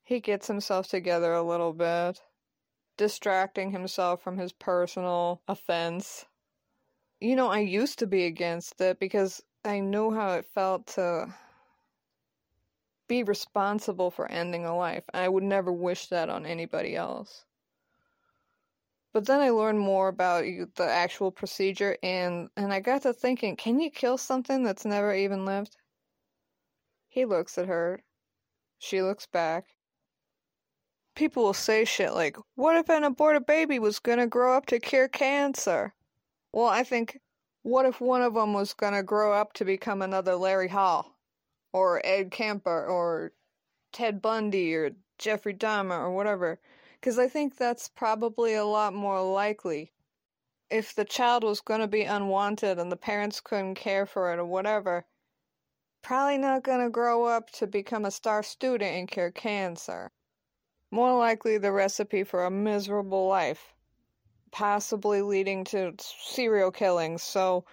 He 0.04 0.20
gets 0.20 0.48
himself 0.48 0.88
together 0.88 1.34
a 1.34 1.44
little 1.44 1.74
bit 1.74 2.20
distracting 2.98 3.72
himself 3.72 4.22
from 4.22 4.38
his 4.38 4.52
personal 4.52 5.42
offense. 5.48 6.26
You 7.22 7.36
know, 7.38 7.48
I 7.48 7.60
used 7.60 8.00
to 8.00 8.08
be 8.08 8.26
against 8.26 8.82
it 8.82 9.00
because 9.00 9.42
I 9.64 9.80
know 9.80 10.12
how 10.12 10.34
it 10.34 10.46
felt 10.46 10.88
to 10.96 11.34
be 13.08 13.24
responsible 13.24 14.12
for 14.12 14.30
ending 14.30 14.66
a 14.66 14.76
life. 14.76 15.04
I 15.14 15.30
would 15.30 15.44
never 15.44 15.72
wish 15.72 16.08
that 16.08 16.30
on 16.30 16.46
anybody 16.46 16.96
else. 16.96 17.46
But 19.14 19.26
then 19.28 19.40
I 19.40 19.52
learned 19.52 19.80
more 19.80 20.08
about 20.08 20.44
the 20.76 20.88
actual 20.90 21.32
procedure 21.32 21.98
and 22.02 22.50
and 22.58 22.74
I 22.74 22.80
got 22.80 23.04
to 23.04 23.14
thinking, 23.14 23.56
can 23.56 23.80
you 23.80 23.92
kill 23.92 24.18
something 24.18 24.64
that's 24.64 24.86
never 24.86 25.14
even 25.14 25.46
lived? 25.46 25.78
He 27.08 27.26
looks 27.26 27.58
at 27.58 27.68
her. 27.68 28.04
She 28.80 29.02
looks 29.02 29.28
back 29.28 29.68
people 31.16 31.44
will 31.44 31.54
say 31.54 31.86
shit 31.86 32.14
like, 32.14 32.38
what 32.56 32.76
if 32.76 32.90
an 32.90 33.04
aborted 33.04 33.46
baby 33.46 33.80
was 33.80 34.00
gonna 34.00 34.28
grow 34.28 34.56
up 34.56 34.66
to 34.66 34.80
cure 34.80 35.08
cancer? 35.08 35.94
Well, 36.54 36.68
I 36.68 36.84
think, 36.84 37.20
what 37.64 37.86
if 37.86 38.02
one 38.02 38.22
of 38.22 38.34
them 38.34 38.54
was 38.54 38.74
gonna 38.74 39.04
grow 39.04 39.34
up 39.34 39.54
to 39.54 39.66
become 39.66 40.02
another 40.02 40.36
Larry 40.36 40.68
Hall? 40.68 41.18
Or 41.74 42.06
Ed 42.06 42.32
Kemper? 42.32 42.86
Or 42.86 43.34
Ted 43.92 44.22
Bundy? 44.22 44.76
Or 44.76 44.92
Jeffrey 45.18 45.54
Dahmer? 45.54 46.00
Or 46.00 46.12
whatever? 46.12 46.60
Because 47.00 47.18
I 47.18 47.28
think 47.28 47.58
that's 47.58 47.90
probably 47.90 48.54
a 48.54 48.66
lot 48.66 48.94
more 48.94 49.22
likely. 49.22 49.94
If 50.70 50.96
the 50.96 51.06
child 51.06 51.44
was 51.44 51.62
gonna 51.62 51.88
be 51.88 52.04
unwanted 52.04 52.80
and 52.80 52.92
the 52.92 52.98
parents 52.98 53.42
couldn't 53.42 53.76
care 53.76 54.06
for 54.06 54.34
it 54.34 54.40
or 54.40 54.46
whatever, 54.46 55.06
probably 56.02 56.38
not 56.38 56.64
gonna 56.64 56.90
grow 56.90 57.26
up 57.26 57.50
to 57.52 57.68
become 57.68 58.06
a 58.06 58.12
star 58.12 58.44
student 58.44 58.96
and 58.96 59.08
cure 59.10 59.32
cancer 59.32 60.12
more 60.92 61.18
likely 61.18 61.58
the 61.58 61.72
recipe 61.72 62.24
for 62.24 62.44
a 62.44 62.52
miserable 62.52 63.26
life, 63.26 63.74
possibly 64.52 65.22
leading 65.22 65.64
to 65.66 65.94
serial 66.00 66.72
killings, 66.72 67.24
so 67.24 67.66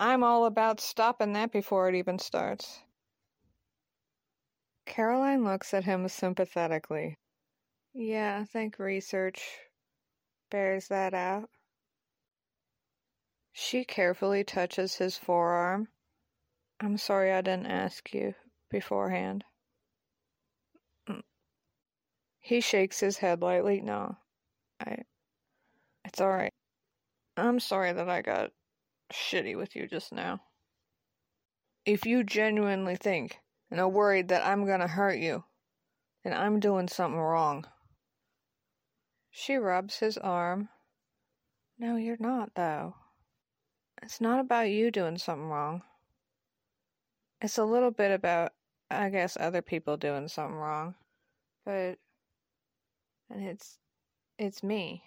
I'm 0.00 0.22
all 0.22 0.46
about 0.46 0.80
stopping 0.80 1.32
that 1.32 1.52
before 1.52 1.88
it 1.88 1.94
even 1.94 2.18
starts. 2.18 2.80
Caroline 4.86 5.44
looks 5.44 5.74
at 5.74 5.84
him 5.84 6.08
sympathetically. 6.08 7.18
Yeah, 7.92 8.38
I 8.40 8.44
think 8.44 8.78
research 8.78 9.42
bears 10.50 10.88
that 10.88 11.14
out. 11.14 11.50
She 13.52 13.84
carefully 13.84 14.44
touches 14.44 14.96
his 14.96 15.18
forearm. 15.18 15.88
I'm 16.80 16.96
sorry 16.96 17.32
I 17.32 17.40
didn't 17.40 17.66
ask 17.66 18.14
you 18.14 18.34
beforehand. 18.70 19.44
Mm. 21.08 21.22
He 22.38 22.60
shakes 22.60 23.00
his 23.00 23.18
head 23.18 23.42
lightly. 23.42 23.80
No, 23.80 24.16
I. 24.80 25.02
It's 26.08 26.22
alright. 26.22 26.54
I'm 27.36 27.60
sorry 27.60 27.92
that 27.92 28.08
I 28.08 28.22
got 28.22 28.52
shitty 29.12 29.58
with 29.58 29.76
you 29.76 29.86
just 29.86 30.10
now. 30.10 30.40
If 31.84 32.06
you 32.06 32.24
genuinely 32.24 32.96
think 32.96 33.40
and 33.70 33.78
are 33.78 33.90
worried 33.90 34.28
that 34.28 34.42
I'm 34.42 34.66
gonna 34.66 34.88
hurt 34.88 35.18
you, 35.18 35.44
then 36.24 36.32
I'm 36.32 36.60
doing 36.60 36.88
something 36.88 37.20
wrong. 37.20 37.66
She 39.30 39.56
rubs 39.56 39.98
his 39.98 40.16
arm. 40.16 40.70
No, 41.78 41.96
you're 41.96 42.16
not, 42.18 42.54
though. 42.54 42.94
It's 44.02 44.18
not 44.18 44.40
about 44.40 44.70
you 44.70 44.90
doing 44.90 45.18
something 45.18 45.50
wrong. 45.50 45.82
It's 47.42 47.58
a 47.58 47.64
little 47.66 47.90
bit 47.90 48.12
about, 48.12 48.52
I 48.90 49.10
guess, 49.10 49.36
other 49.38 49.60
people 49.60 49.98
doing 49.98 50.28
something 50.28 50.56
wrong. 50.56 50.94
But 51.66 51.98
and 53.28 53.46
it's 53.46 53.76
it's 54.38 54.62
me. 54.62 55.04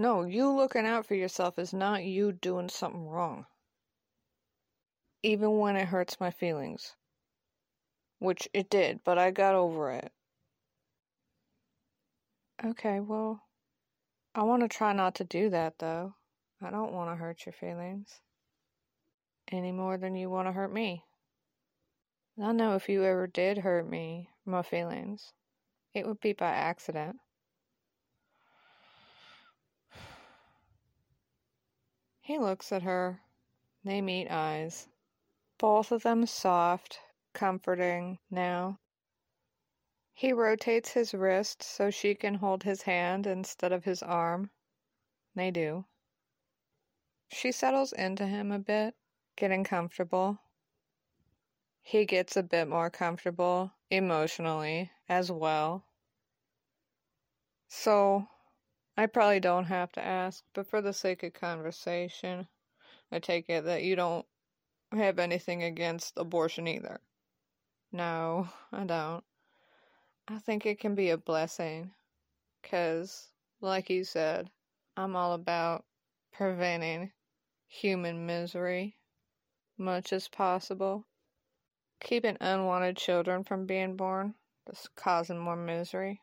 No, 0.00 0.22
you 0.22 0.48
looking 0.48 0.86
out 0.86 1.06
for 1.06 1.16
yourself 1.16 1.58
is 1.58 1.72
not 1.72 2.04
you 2.04 2.30
doing 2.30 2.68
something 2.68 3.08
wrong. 3.08 3.46
Even 5.24 5.58
when 5.58 5.74
it 5.74 5.88
hurts 5.88 6.20
my 6.20 6.30
feelings. 6.30 6.94
Which 8.20 8.48
it 8.54 8.70
did, 8.70 9.00
but 9.02 9.18
I 9.18 9.32
got 9.32 9.56
over 9.56 9.90
it. 9.90 10.12
Okay, 12.64 13.00
well, 13.00 13.42
I 14.36 14.44
want 14.44 14.62
to 14.62 14.68
try 14.68 14.92
not 14.92 15.16
to 15.16 15.24
do 15.24 15.50
that, 15.50 15.80
though. 15.80 16.14
I 16.62 16.70
don't 16.70 16.92
want 16.92 17.10
to 17.10 17.16
hurt 17.16 17.44
your 17.44 17.52
feelings. 17.52 18.20
Any 19.50 19.72
more 19.72 19.98
than 19.98 20.14
you 20.14 20.30
want 20.30 20.46
to 20.46 20.52
hurt 20.52 20.72
me. 20.72 21.06
I 22.40 22.52
know 22.52 22.76
if 22.76 22.88
you 22.88 23.02
ever 23.02 23.26
did 23.26 23.58
hurt 23.58 23.88
me, 23.90 24.30
my 24.46 24.62
feelings, 24.62 25.32
it 25.92 26.06
would 26.06 26.20
be 26.20 26.34
by 26.34 26.50
accident. 26.50 27.16
He 32.28 32.38
looks 32.38 32.72
at 32.72 32.82
her. 32.82 33.22
They 33.84 34.02
meet 34.02 34.28
eyes. 34.28 34.86
Both 35.56 35.90
of 35.90 36.02
them 36.02 36.26
soft, 36.26 37.00
comforting 37.32 38.18
now. 38.30 38.80
He 40.12 40.34
rotates 40.34 40.92
his 40.92 41.14
wrist 41.14 41.62
so 41.62 41.88
she 41.88 42.14
can 42.14 42.34
hold 42.34 42.64
his 42.64 42.82
hand 42.82 43.26
instead 43.26 43.72
of 43.72 43.84
his 43.84 44.02
arm. 44.02 44.50
They 45.34 45.50
do. 45.50 45.86
She 47.28 47.50
settles 47.50 47.94
into 47.94 48.26
him 48.26 48.52
a 48.52 48.58
bit, 48.58 48.94
getting 49.34 49.64
comfortable. 49.64 50.38
He 51.80 52.04
gets 52.04 52.36
a 52.36 52.42
bit 52.42 52.68
more 52.68 52.90
comfortable 52.90 53.72
emotionally 53.88 54.90
as 55.08 55.32
well. 55.32 55.86
So, 57.68 58.28
I 58.98 59.06
probably 59.06 59.38
don't 59.38 59.66
have 59.66 59.92
to 59.92 60.04
ask, 60.04 60.42
but 60.54 60.66
for 60.66 60.82
the 60.82 60.92
sake 60.92 61.22
of 61.22 61.32
conversation, 61.32 62.48
I 63.12 63.20
take 63.20 63.48
it 63.48 63.64
that 63.66 63.84
you 63.84 63.94
don't 63.94 64.26
have 64.90 65.20
anything 65.20 65.62
against 65.62 66.14
abortion 66.16 66.66
either. 66.66 66.98
No, 67.92 68.48
I 68.72 68.82
don't. 68.82 69.22
I 70.26 70.40
think 70.40 70.66
it 70.66 70.80
can 70.80 70.96
be 70.96 71.10
a 71.10 71.16
blessing. 71.16 71.92
Because, 72.60 73.28
like 73.60 73.88
you 73.88 74.02
said, 74.02 74.50
I'm 74.96 75.14
all 75.14 75.34
about 75.34 75.84
preventing 76.32 77.12
human 77.68 78.26
misery 78.26 78.96
much 79.78 80.12
as 80.12 80.26
possible. 80.26 81.06
Keeping 82.00 82.36
unwanted 82.40 82.96
children 82.96 83.44
from 83.44 83.64
being 83.64 83.94
born, 83.94 84.34
just 84.68 84.92
causing 84.96 85.38
more 85.38 85.54
misery 85.54 86.20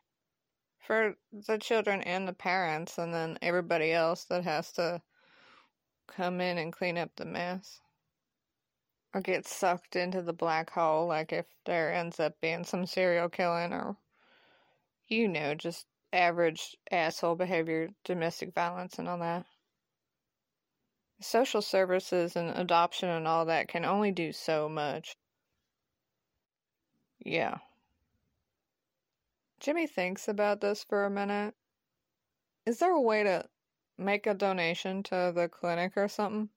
for 0.78 1.16
the 1.32 1.58
children 1.58 2.02
and 2.02 2.26
the 2.26 2.32
parents, 2.32 2.98
and 2.98 3.12
then 3.12 3.38
everybody 3.42 3.92
else 3.92 4.24
that 4.24 4.44
has 4.44 4.72
to 4.72 5.02
come 6.06 6.40
in 6.40 6.58
and 6.58 6.72
clean 6.72 6.98
up 6.98 7.10
the 7.16 7.24
mess. 7.24 7.80
Or 9.14 9.20
get 9.20 9.46
sucked 9.46 9.96
into 9.96 10.20
the 10.20 10.32
black 10.32 10.70
hole, 10.70 11.06
like 11.06 11.32
if 11.32 11.46
there 11.64 11.92
ends 11.92 12.20
up 12.20 12.34
being 12.40 12.64
some 12.64 12.84
serial 12.84 13.28
killing 13.28 13.72
or, 13.72 13.96
you 15.08 15.26
know, 15.26 15.54
just 15.54 15.86
average 16.12 16.76
asshole 16.90 17.36
behavior, 17.36 17.88
domestic 18.04 18.54
violence, 18.54 18.98
and 18.98 19.08
all 19.08 19.18
that. 19.18 19.46
Social 21.20 21.62
services 21.62 22.36
and 22.36 22.50
adoption 22.58 23.08
and 23.08 23.26
all 23.26 23.46
that 23.46 23.68
can 23.68 23.84
only 23.84 24.12
do 24.12 24.32
so 24.32 24.68
much. 24.68 25.16
Yeah. 27.24 27.58
Jimmy 29.66 29.88
thinks 29.88 30.28
about 30.28 30.60
this 30.60 30.84
for 30.84 31.06
a 31.06 31.10
minute. 31.10 31.52
Is 32.66 32.78
there 32.78 32.92
a 32.92 33.00
way 33.00 33.24
to 33.24 33.48
make 33.98 34.28
a 34.28 34.32
donation 34.32 35.02
to 35.02 35.32
the 35.34 35.48
clinic 35.48 35.94
or 35.96 36.06
something? 36.06 36.50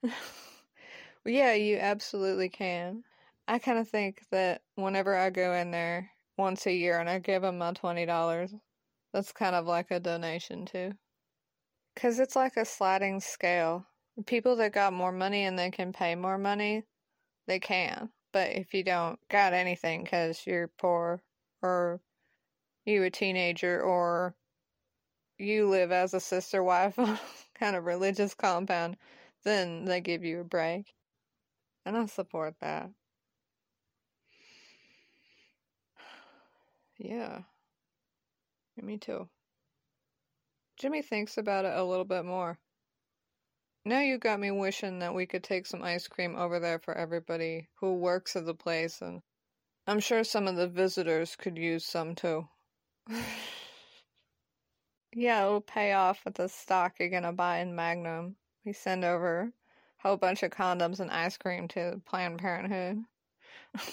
yeah, 1.24 1.54
you 1.54 1.78
absolutely 1.78 2.48
can. 2.48 3.02
I 3.48 3.58
kind 3.58 3.80
of 3.80 3.88
think 3.88 4.22
that 4.30 4.62
whenever 4.76 5.16
I 5.16 5.30
go 5.30 5.54
in 5.54 5.72
there 5.72 6.12
once 6.38 6.68
a 6.68 6.72
year 6.72 7.00
and 7.00 7.10
I 7.10 7.18
give 7.18 7.42
them 7.42 7.58
my 7.58 7.72
$20, 7.72 8.54
that's 9.12 9.32
kind 9.32 9.56
of 9.56 9.66
like 9.66 9.90
a 9.90 9.98
donation 9.98 10.66
too. 10.66 10.92
Because 11.96 12.20
it's 12.20 12.36
like 12.36 12.56
a 12.56 12.64
sliding 12.64 13.18
scale. 13.18 13.88
People 14.24 14.54
that 14.54 14.72
got 14.72 14.92
more 14.92 15.10
money 15.10 15.42
and 15.42 15.58
they 15.58 15.72
can 15.72 15.92
pay 15.92 16.14
more 16.14 16.38
money, 16.38 16.84
they 17.48 17.58
can. 17.58 18.10
But 18.32 18.52
if 18.52 18.72
you 18.72 18.84
don't 18.84 19.18
got 19.28 19.52
anything 19.52 20.04
because 20.04 20.46
you're 20.46 20.70
poor 20.78 21.24
or 21.60 22.00
you 22.86 23.02
a 23.02 23.10
teenager 23.10 23.82
or 23.82 24.34
you 25.38 25.68
live 25.68 25.92
as 25.92 26.14
a 26.14 26.20
sister 26.20 26.62
wife 26.62 26.98
on 26.98 27.18
kind 27.58 27.76
of 27.76 27.84
religious 27.84 28.32
compound, 28.34 28.96
then 29.44 29.84
they 29.84 30.00
give 30.00 30.24
you 30.24 30.40
a 30.40 30.44
break. 30.44 30.94
And 31.84 31.96
I 31.96 32.06
support 32.06 32.54
that. 32.60 32.90
Yeah. 36.98 37.42
Me 38.80 38.96
too. 38.96 39.28
Jimmy 40.78 41.02
thinks 41.02 41.36
about 41.36 41.64
it 41.64 41.76
a 41.76 41.84
little 41.84 42.04
bit 42.04 42.24
more. 42.24 42.58
Now 43.84 44.00
you 44.00 44.18
got 44.18 44.40
me 44.40 44.50
wishing 44.50 44.98
that 44.98 45.14
we 45.14 45.26
could 45.26 45.44
take 45.44 45.66
some 45.66 45.82
ice 45.82 46.08
cream 46.08 46.36
over 46.36 46.58
there 46.58 46.78
for 46.78 46.92
everybody 46.94 47.68
who 47.76 47.94
works 47.94 48.34
at 48.34 48.44
the 48.44 48.54
place, 48.54 49.00
and 49.00 49.22
I'm 49.86 50.00
sure 50.00 50.24
some 50.24 50.48
of 50.48 50.56
the 50.56 50.68
visitors 50.68 51.36
could 51.36 51.56
use 51.56 51.86
some 51.86 52.14
too. 52.14 52.48
Yeah, 55.14 55.44
it'll 55.44 55.60
pay 55.60 55.92
off 55.92 56.24
with 56.24 56.34
the 56.34 56.48
stock 56.48 56.94
you're 56.98 57.08
gonna 57.08 57.32
buy 57.32 57.58
in 57.58 57.74
Magnum. 57.74 58.36
We 58.64 58.72
send 58.72 59.04
over 59.04 59.40
a 59.42 59.52
whole 60.08 60.16
bunch 60.16 60.42
of 60.42 60.50
condoms 60.50 61.00
and 61.00 61.10
ice 61.10 61.36
cream 61.36 61.68
to 61.68 62.00
Planned 62.04 62.38
Parenthood. 62.38 63.04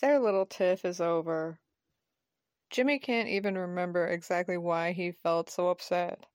Their 0.00 0.18
little 0.18 0.46
tiff 0.46 0.84
is 0.84 1.00
over. 1.00 1.60
Jimmy 2.70 2.98
can't 2.98 3.28
even 3.28 3.56
remember 3.56 4.06
exactly 4.06 4.56
why 4.56 4.90
he 4.92 5.12
felt 5.12 5.48
so 5.48 5.68
upset. 5.68 6.26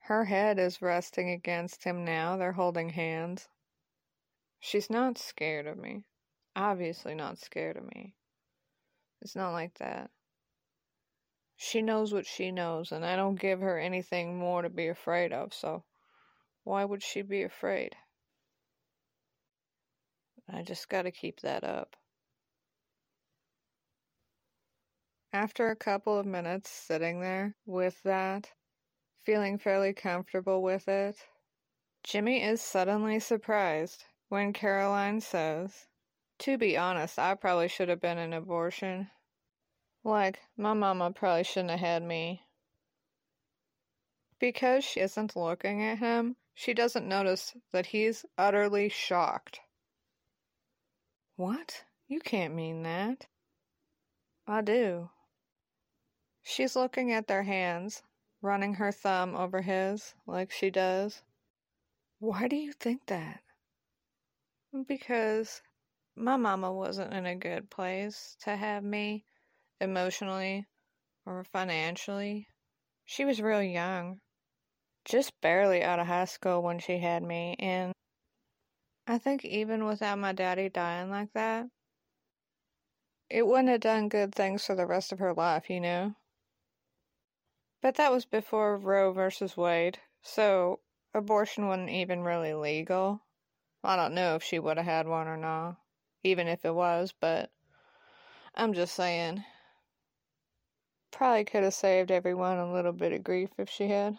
Her 0.00 0.24
head 0.24 0.58
is 0.58 0.82
resting 0.82 1.30
against 1.30 1.84
him 1.84 2.04
now. 2.04 2.36
They're 2.36 2.52
holding 2.52 2.88
hands. 2.88 3.48
She's 4.58 4.90
not 4.90 5.16
scared 5.16 5.66
of 5.66 5.78
me. 5.78 6.06
Obviously, 6.56 7.14
not 7.14 7.38
scared 7.38 7.76
of 7.76 7.84
me. 7.84 8.15
It's 9.22 9.36
not 9.36 9.52
like 9.52 9.74
that. 9.78 10.10
She 11.56 11.80
knows 11.82 12.12
what 12.12 12.26
she 12.26 12.50
knows, 12.50 12.92
and 12.92 13.04
I 13.04 13.16
don't 13.16 13.40
give 13.40 13.60
her 13.60 13.78
anything 13.78 14.38
more 14.38 14.62
to 14.62 14.68
be 14.68 14.88
afraid 14.88 15.32
of, 15.32 15.54
so 15.54 15.84
why 16.64 16.84
would 16.84 17.02
she 17.02 17.22
be 17.22 17.42
afraid? 17.42 17.96
I 20.48 20.62
just 20.62 20.88
gotta 20.88 21.10
keep 21.10 21.40
that 21.40 21.64
up. 21.64 21.96
After 25.32 25.70
a 25.70 25.76
couple 25.76 26.18
of 26.18 26.26
minutes 26.26 26.70
sitting 26.70 27.20
there 27.20 27.56
with 27.66 28.02
that, 28.04 28.52
feeling 29.24 29.58
fairly 29.58 29.92
comfortable 29.92 30.62
with 30.62 30.88
it. 30.88 31.16
Jimmy 32.04 32.42
is 32.42 32.62
suddenly 32.62 33.18
surprised 33.18 34.04
when 34.28 34.52
Caroline 34.52 35.20
says, 35.20 35.88
To 36.40 36.58
be 36.58 36.76
honest, 36.76 37.18
I 37.18 37.34
probably 37.34 37.68
should 37.68 37.88
have 37.88 38.00
been 38.00 38.18
an 38.18 38.32
abortion. 38.32 39.10
Like, 40.04 40.40
my 40.56 40.74
mama 40.74 41.10
probably 41.12 41.44
shouldn't 41.44 41.70
have 41.70 41.80
had 41.80 42.02
me. 42.02 42.42
Because 44.38 44.84
she 44.84 45.00
isn't 45.00 45.34
looking 45.34 45.82
at 45.82 45.98
him, 45.98 46.36
she 46.54 46.74
doesn't 46.74 47.08
notice 47.08 47.56
that 47.72 47.86
he's 47.86 48.24
utterly 48.36 48.88
shocked. 48.88 49.60
What? 51.36 51.84
You 52.06 52.20
can't 52.20 52.54
mean 52.54 52.82
that. 52.82 53.26
I 54.46 54.60
do. 54.60 55.10
She's 56.42 56.76
looking 56.76 57.10
at 57.12 57.26
their 57.26 57.42
hands, 57.42 58.02
running 58.40 58.74
her 58.74 58.92
thumb 58.92 59.34
over 59.34 59.62
his 59.62 60.14
like 60.26 60.52
she 60.52 60.70
does. 60.70 61.22
Why 62.20 62.46
do 62.46 62.56
you 62.56 62.72
think 62.72 63.06
that? 63.06 63.40
Because 64.86 65.62
my 66.16 66.36
mama 66.36 66.72
wasn't 66.72 67.12
in 67.12 67.26
a 67.26 67.36
good 67.36 67.70
place 67.70 68.36
to 68.40 68.56
have 68.56 68.82
me 68.82 69.24
emotionally 69.80 70.66
or 71.26 71.44
financially. 71.44 72.48
She 73.04 73.24
was 73.24 73.42
real 73.42 73.62
young, 73.62 74.20
just 75.04 75.32
barely 75.42 75.82
out 75.82 76.00
of 76.00 76.06
high 76.06 76.24
school 76.24 76.62
when 76.62 76.78
she 76.78 76.98
had 76.98 77.22
me, 77.22 77.54
and 77.58 77.92
I 79.06 79.18
think 79.18 79.44
even 79.44 79.84
without 79.84 80.18
my 80.18 80.32
daddy 80.32 80.68
dying 80.68 81.10
like 81.10 81.32
that, 81.34 81.66
it 83.28 83.46
wouldn't 83.46 83.68
have 83.68 83.80
done 83.80 84.08
good 84.08 84.34
things 84.34 84.64
for 84.64 84.74
the 84.74 84.86
rest 84.86 85.12
of 85.12 85.18
her 85.18 85.34
life, 85.34 85.68
you 85.68 85.80
know? 85.80 86.14
But 87.82 87.96
that 87.96 88.10
was 88.10 88.24
before 88.24 88.76
Roe 88.76 89.12
versus 89.12 89.56
Wade, 89.56 89.98
so 90.22 90.80
abortion 91.14 91.68
wasn't 91.68 91.90
even 91.90 92.22
really 92.22 92.54
legal. 92.54 93.20
I 93.84 93.94
don't 93.94 94.14
know 94.14 94.34
if 94.34 94.42
she 94.42 94.58
would 94.58 94.76
have 94.76 94.86
had 94.86 95.06
one 95.06 95.28
or 95.28 95.36
not, 95.36 95.76
even 96.26 96.48
if 96.48 96.64
it 96.64 96.74
was, 96.74 97.14
but 97.20 97.50
I'm 98.54 98.74
just 98.74 98.94
saying. 98.94 99.44
Probably 101.12 101.44
could 101.44 101.62
have 101.62 101.72
saved 101.72 102.10
everyone 102.10 102.58
a 102.58 102.72
little 102.72 102.92
bit 102.92 103.12
of 103.12 103.22
grief 103.22 103.50
if 103.58 103.70
she 103.70 103.88
had. 103.88 104.18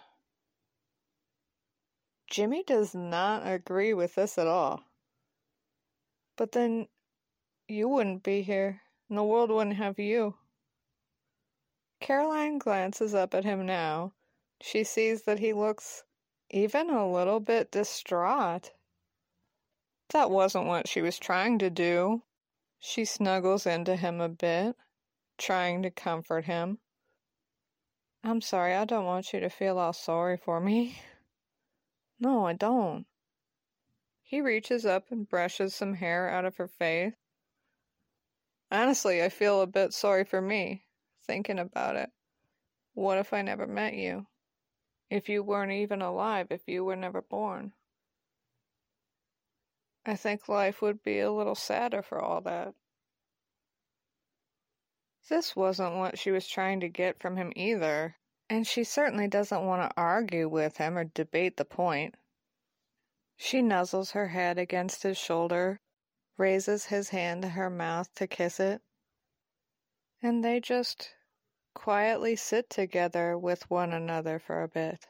Jimmy 2.30 2.64
does 2.64 2.96
not 2.96 3.46
agree 3.46 3.94
with 3.94 4.16
this 4.16 4.38
at 4.38 4.48
all. 4.48 4.84
But 6.38 6.54
then 6.54 6.88
you 7.68 7.90
wouldn't 7.90 8.24
be 8.24 8.42
here, 8.42 8.82
and 9.10 9.18
the 9.18 9.24
world 9.24 9.52
wouldn't 9.52 9.76
have 9.76 10.00
you. 10.00 10.36
Caroline 12.00 12.58
glances 12.58 13.14
up 13.14 13.34
at 13.34 13.44
him 13.44 13.66
now. 13.66 14.14
She 14.62 14.84
sees 14.84 15.24
that 15.24 15.40
he 15.40 15.52
looks 15.52 16.04
even 16.50 16.90
a 16.90 17.12
little 17.12 17.40
bit 17.40 17.72
distraught. 17.72 18.72
That 20.14 20.32
wasn't 20.32 20.68
what 20.68 20.88
she 20.88 21.02
was 21.02 21.20
trying 21.20 21.60
to 21.60 21.70
do. 21.70 22.24
She 22.80 23.06
snuggles 23.06 23.66
into 23.66 23.96
him 23.96 24.22
a 24.22 24.30
bit, 24.30 24.76
trying 25.38 25.84
to 25.84 25.92
comfort 25.92 26.46
him. 26.46 26.80
I'm 28.24 28.42
sorry, 28.42 28.74
I 28.74 28.86
don't 28.86 29.06
want 29.06 29.34
you 29.34 29.40
to 29.40 29.50
feel 29.50 29.78
all 29.78 29.94
sorry 29.94 30.38
for 30.38 30.60
me. 30.60 31.02
No, 32.20 32.48
I 32.48 32.54
don't. 32.54 33.06
He 34.24 34.42
reaches 34.42 34.88
up 34.88 35.12
and 35.12 35.30
brushes 35.30 35.76
some 35.76 35.94
hair 35.94 36.28
out 36.28 36.46
of 36.46 36.58
her 36.58 36.68
face. 36.68 37.14
Honestly, 38.72 39.24
I 39.24 39.30
feel 39.30 39.62
a 39.62 39.68
bit 39.68 39.94
sorry 39.94 40.24
for 40.24 40.42
me 40.42 40.88
thinking 41.28 41.60
about 41.60 41.96
it. 41.96 42.10
What 42.94 43.20
if 43.20 43.34
I 43.34 43.44
never 43.44 43.68
met 43.68 43.94
you? 43.94 44.26
If 45.10 45.30
you 45.30 45.44
weren't 45.44 45.72
even 45.72 46.02
alive, 46.02 46.48
if 46.50 46.68
you 46.68 46.84
were 46.84 46.96
never 46.96 47.22
born? 47.22 47.74
I 50.08 50.16
think 50.16 50.48
life 50.48 50.82
would 50.82 51.04
be 51.04 51.20
a 51.20 51.32
little 51.32 51.54
sadder 51.54 52.02
for 52.02 52.22
all 52.22 52.40
that. 52.42 52.74
This 55.30 55.54
wasn't 55.54 55.98
what 55.98 56.18
she 56.18 56.32
was 56.32 56.48
trying 56.48 56.80
to 56.80 56.88
get 56.88 57.20
from 57.20 57.36
him 57.36 57.52
either, 57.58 58.16
and 58.50 58.66
she 58.66 58.86
certainly 58.86 59.28
doesn't 59.28 59.66
want 59.66 59.82
to 59.82 59.98
argue 59.98 60.48
with 60.48 60.78
him 60.78 60.98
or 60.98 61.04
debate 61.04 61.58
the 61.58 61.66
point. 61.66 62.16
She 63.36 63.62
nuzzles 63.62 64.12
her 64.12 64.30
head 64.30 64.58
against 64.58 65.04
his 65.04 65.18
shoulder, 65.18 65.82
raises 66.38 66.86
his 66.86 67.10
hand 67.10 67.42
to 67.42 67.50
her 67.50 67.70
mouth 67.70 68.08
to 68.16 68.28
kiss 68.28 68.62
it, 68.62 68.82
and 70.22 70.42
they 70.42 70.62
just 70.62 71.14
quietly 71.74 72.38
sit 72.38 72.70
together 72.70 73.38
with 73.38 73.70
one 73.70 73.92
another 73.92 74.40
for 74.40 74.64
a 74.64 74.70
bit. 74.70 75.06